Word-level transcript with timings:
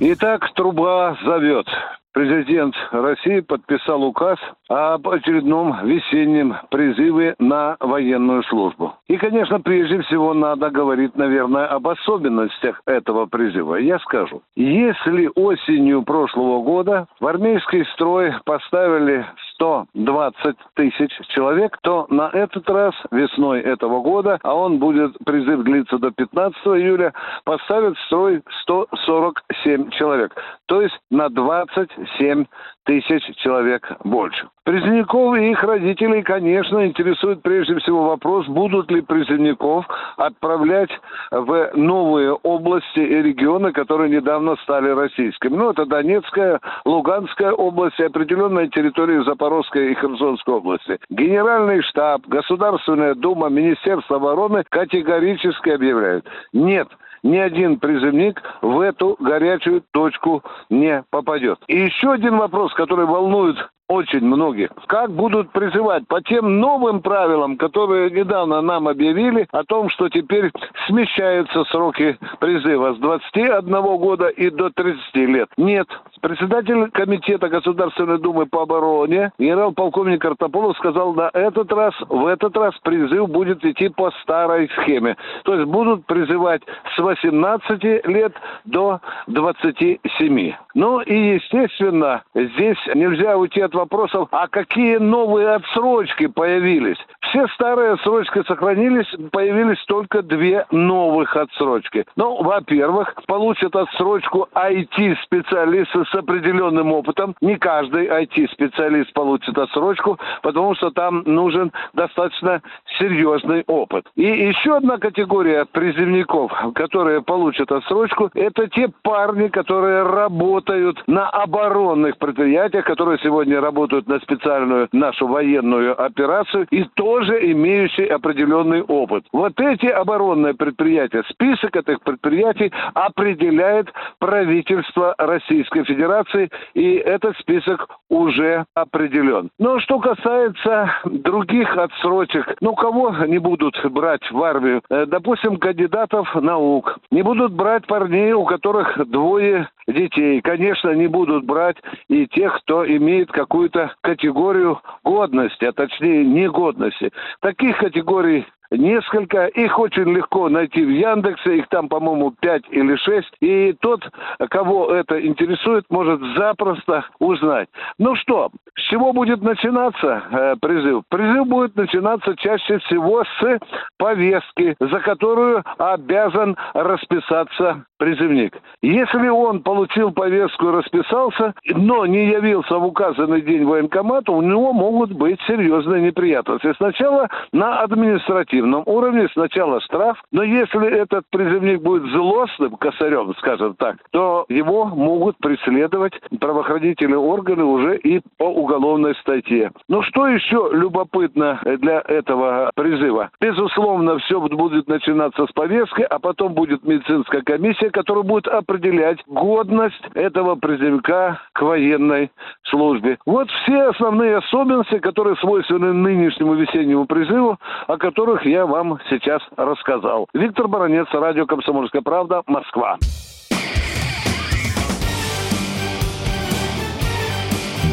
Итак, 0.00 0.52
труба 0.54 1.16
зовет. 1.24 1.66
Президент 2.14 2.74
России 2.92 3.40
подписал 3.40 4.02
указ 4.04 4.38
об 4.68 5.08
очередном 5.08 5.84
весеннем 5.84 6.56
призыве 6.70 7.34
на 7.40 7.76
военную 7.80 8.44
службу. 8.44 8.94
И, 9.08 9.16
конечно, 9.16 9.60
прежде 9.60 10.00
всего 10.02 10.32
надо 10.32 10.70
говорить, 10.70 11.16
наверное, 11.16 11.66
об 11.66 11.88
особенностях 11.88 12.80
этого 12.86 13.26
призыва. 13.26 13.76
Я 13.76 13.98
скажу, 13.98 14.42
если 14.54 15.28
осенью 15.34 16.02
прошлого 16.02 16.62
года 16.62 17.06
в 17.18 17.26
армейский 17.26 17.84
строй 17.94 18.32
поставили 18.44 19.26
120 19.54 20.56
тысяч 20.74 21.10
человек, 21.28 21.78
то 21.82 22.06
на 22.10 22.28
этот 22.32 22.68
раз 22.68 22.94
весной 23.10 23.60
этого 23.60 24.00
года, 24.00 24.38
а 24.42 24.54
он 24.54 24.78
будет, 24.78 25.16
призыв 25.24 25.62
длиться 25.62 25.98
до 25.98 26.10
15 26.10 26.58
июля, 26.66 27.12
поставят 27.44 27.96
в 27.96 28.06
строй 28.06 28.42
147 28.62 29.90
человек. 29.90 30.34
То 30.66 30.82
есть 30.82 30.98
на 31.10 31.28
27 31.28 32.46
тысяч 32.84 33.22
человек 33.36 33.90
больше. 34.04 34.48
Призывников 34.64 35.36
и 35.36 35.50
их 35.50 35.62
родителей, 35.62 36.22
конечно, 36.22 36.86
интересует 36.86 37.42
прежде 37.42 37.76
всего 37.80 38.04
вопрос, 38.08 38.46
будут 38.46 38.90
ли 38.90 39.02
призывников 39.02 39.86
отправлять 40.16 40.90
в 41.30 41.70
новые 41.74 42.32
области 42.32 43.00
и 43.00 43.22
регионы, 43.22 43.72
которые 43.72 44.08
недавно 44.10 44.56
стали 44.62 44.88
российскими. 44.88 45.54
Ну, 45.54 45.70
это 45.70 45.84
Донецкая, 45.84 46.60
Луганская 46.86 47.52
область 47.52 48.00
определенная 48.00 48.68
территория 48.68 49.22
Запорожской 49.24 49.92
и 49.92 49.94
Херсонской 49.96 50.54
области. 50.54 50.98
Генеральный 51.10 51.82
штаб, 51.82 52.22
Государственная 52.26 53.14
дума, 53.14 53.50
Министерство 53.50 54.16
обороны 54.16 54.64
категорически 54.70 55.70
объявляют. 55.70 56.24
Нет, 56.54 56.88
ни 57.24 57.38
один 57.38 57.80
призывник 57.80 58.40
в 58.62 58.78
эту 58.80 59.16
горячую 59.18 59.82
точку 59.90 60.44
не 60.70 61.02
попадет. 61.10 61.58
И 61.66 61.76
еще 61.76 62.12
один 62.12 62.36
вопрос, 62.36 62.72
который 62.74 63.06
волнует 63.06 63.56
очень 63.88 64.24
многих. 64.24 64.70
Как 64.86 65.10
будут 65.10 65.50
призывать 65.50 66.06
по 66.08 66.22
тем 66.22 66.60
новым 66.60 67.02
правилам, 67.02 67.56
которые 67.56 68.10
недавно 68.10 68.60
нам 68.62 68.88
объявили, 68.88 69.46
о 69.52 69.64
том, 69.64 69.90
что 69.90 70.08
теперь 70.08 70.50
смещаются 70.86 71.64
сроки 71.64 72.18
призыва 72.40 72.94
с 72.94 72.98
21 72.98 73.82
года 73.98 74.28
и 74.28 74.50
до 74.50 74.70
30 74.70 75.14
лет. 75.14 75.48
Нет. 75.56 75.86
Председатель 76.20 76.90
Комитета 76.90 77.48
Государственной 77.48 78.18
Думы 78.18 78.46
по 78.46 78.62
обороне, 78.62 79.32
генерал-полковник 79.38 80.22
Картополов 80.22 80.76
сказал, 80.78 81.12
на 81.12 81.30
этот 81.34 81.70
раз, 81.72 81.94
в 82.08 82.26
этот 82.26 82.56
раз 82.56 82.74
призыв 82.82 83.28
будет 83.28 83.64
идти 83.64 83.88
по 83.90 84.10
старой 84.22 84.70
схеме. 84.80 85.16
То 85.44 85.54
есть 85.54 85.66
будут 85.66 86.06
призывать 86.06 86.62
с 86.96 86.98
18 86.98 88.06
лет 88.06 88.32
до 88.64 89.00
27. 89.26 90.52
Ну 90.74 91.00
и, 91.00 91.34
естественно, 91.34 92.22
здесь 92.34 92.78
нельзя 92.94 93.36
уйти 93.36 93.60
от 93.60 93.73
вопросов, 93.74 94.28
а 94.30 94.48
какие 94.48 94.96
новые 94.96 95.54
отсрочки 95.54 96.26
появились? 96.26 96.98
Все 97.34 97.48
старые 97.48 97.94
отсрочки 97.94 98.44
сохранились, 98.46 99.08
появились 99.32 99.84
только 99.86 100.22
две 100.22 100.66
новых 100.70 101.36
отсрочки. 101.36 102.04
Ну, 102.14 102.40
во-первых, 102.40 103.12
получат 103.26 103.74
отсрочку 103.74 104.46
IT-специалисты 104.54 106.04
с 106.04 106.14
определенным 106.14 106.92
опытом. 106.92 107.34
Не 107.40 107.56
каждый 107.56 108.06
IT-специалист 108.06 109.12
получит 109.14 109.58
отсрочку, 109.58 110.16
потому 110.42 110.76
что 110.76 110.92
там 110.92 111.24
нужен 111.26 111.72
достаточно 111.92 112.62
серьезный 113.00 113.64
опыт. 113.66 114.06
И 114.14 114.22
еще 114.22 114.76
одна 114.76 114.98
категория 114.98 115.64
призывников, 115.64 116.52
которые 116.76 117.20
получат 117.20 117.72
отсрочку, 117.72 118.30
это 118.34 118.68
те 118.68 118.88
парни, 119.02 119.48
которые 119.48 120.04
работают 120.04 121.02
на 121.08 121.30
оборонных 121.30 122.16
предприятиях, 122.18 122.84
которые 122.84 123.18
сегодня 123.24 123.60
работают 123.60 124.06
на 124.06 124.20
специальную 124.20 124.88
нашу 124.92 125.26
военную 125.26 126.00
операцию 126.00 126.68
и 126.70 126.84
тоже 126.94 127.23
имеющие 127.32 128.06
определенный 128.08 128.82
опыт. 128.82 129.24
Вот 129.32 129.58
эти 129.60 129.86
оборонные 129.86 130.54
предприятия, 130.54 131.22
список 131.30 131.76
этих 131.76 132.00
предприятий 132.00 132.72
определяет 132.94 133.88
правительство 134.18 135.14
Российской 135.18 135.84
Федерации, 135.84 136.50
и 136.74 136.94
этот 136.94 137.36
список 137.38 137.88
уже 138.08 138.64
определен. 138.74 139.50
Но 139.58 139.80
что 139.80 139.98
касается 139.98 140.92
других 141.04 141.76
отсрочек, 141.76 142.56
ну 142.60 142.74
кого 142.74 143.14
не 143.26 143.38
будут 143.38 143.74
брать 143.90 144.30
в 144.30 144.42
армию? 144.42 144.82
Э, 144.90 145.06
допустим, 145.06 145.56
кандидатов 145.56 146.34
наук. 146.34 146.98
Не 147.10 147.22
будут 147.22 147.52
брать 147.52 147.86
парней, 147.86 148.32
у 148.32 148.44
которых 148.44 148.98
двое 149.08 149.68
детей. 149.86 150.40
Конечно, 150.40 150.90
не 150.94 151.06
будут 151.06 151.44
брать 151.44 151.76
и 152.08 152.26
тех, 152.26 152.58
кто 152.60 152.86
имеет 152.86 153.30
какую-то 153.30 153.94
категорию 154.00 154.80
годности, 155.02 155.64
а 155.64 155.72
точнее 155.72 156.24
негодности. 156.24 157.12
Таких 157.40 157.78
категорий 157.78 158.46
несколько. 158.76 159.46
Их 159.46 159.78
очень 159.78 160.14
легко 160.14 160.48
найти 160.48 160.84
в 160.84 160.90
Яндексе. 160.90 161.58
Их 161.58 161.68
там, 161.68 161.88
по-моему, 161.88 162.32
пять 162.40 162.64
или 162.70 162.96
шесть. 162.96 163.32
И 163.40 163.74
тот, 163.80 164.02
кого 164.50 164.92
это 164.92 165.24
интересует, 165.24 165.84
может 165.90 166.20
запросто 166.36 167.04
узнать. 167.18 167.68
Ну 167.98 168.16
что, 168.16 168.50
с 168.76 168.82
чего 168.90 169.12
будет 169.12 169.42
начинаться 169.42 170.22
э, 170.30 170.56
призыв? 170.60 171.04
Призыв 171.08 171.46
будет 171.46 171.76
начинаться 171.76 172.36
чаще 172.36 172.78
всего 172.80 173.24
с 173.24 173.58
повестки, 173.98 174.76
за 174.80 175.00
которую 175.00 175.62
обязан 175.78 176.56
расписаться 176.74 177.84
призывник. 177.98 178.58
Если 178.82 179.28
он 179.28 179.62
получил 179.62 180.10
повестку 180.10 180.68
и 180.68 180.72
расписался, 180.72 181.54
но 181.66 182.04
не 182.06 182.26
явился 182.26 182.78
в 182.78 182.84
указанный 182.84 183.40
день 183.40 183.64
военкомата, 183.64 184.32
у 184.32 184.42
него 184.42 184.72
могут 184.72 185.12
быть 185.12 185.40
серьезные 185.46 186.02
неприятности. 186.02 186.72
Сначала 186.76 187.28
на 187.52 187.80
административном 187.80 188.63
уровне, 188.86 189.28
сначала 189.32 189.80
штраф, 189.80 190.22
но 190.32 190.42
если 190.42 190.86
этот 190.86 191.24
призывник 191.30 191.82
будет 191.82 192.04
злостным 192.12 192.76
косарем, 192.76 193.34
скажем 193.38 193.74
так, 193.74 193.96
то 194.10 194.44
его 194.48 194.86
могут 194.86 195.36
преследовать 195.38 196.14
правоохранительные 196.40 197.18
органы 197.18 197.64
уже 197.64 197.96
и 197.98 198.20
по 198.38 198.44
уголовной 198.44 199.14
статье. 199.16 199.70
Ну 199.88 200.02
что 200.02 200.26
еще 200.28 200.70
любопытно 200.72 201.60
для 201.64 202.00
этого 202.06 202.70
призыва? 202.74 203.30
Безусловно, 203.40 204.18
все 204.18 204.40
будет 204.40 204.88
начинаться 204.88 205.46
с 205.46 205.52
повестки, 205.52 206.02
а 206.02 206.18
потом 206.18 206.54
будет 206.54 206.84
медицинская 206.84 207.42
комиссия, 207.42 207.90
который 207.90 208.22
будет 208.22 208.46
определять 208.48 209.18
годность 209.26 210.02
этого 210.14 210.54
призывника 210.54 211.40
к 211.52 211.62
военной 211.62 212.30
службе. 212.64 213.18
Вот 213.26 213.48
все 213.50 213.88
основные 213.88 214.36
особенности, 214.36 214.98
которые 214.98 215.36
свойственны 215.36 215.92
нынешнему 215.92 216.54
весеннему 216.54 217.06
призыву, 217.06 217.58
о 217.86 217.96
которых 218.44 218.46
я 218.46 218.66
вам 218.66 218.98
сейчас 219.10 219.42
рассказал. 219.56 220.26
Виктор 220.34 220.68
Баранец, 220.68 221.06
радио 221.12 221.46
«Комсомольская 221.46 222.02
правда», 222.02 222.42
Москва. 222.46 222.98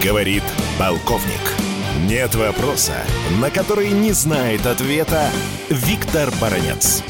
Говорит 0.04 0.44
полковник. 0.80 1.56
Нет 2.10 2.34
вопроса, 2.36 2.96
на 3.40 3.50
который 3.50 3.92
не 3.92 4.12
знает 4.12 4.66
ответа 4.66 5.30
Виктор 5.70 6.30
Баранец. 6.42 7.04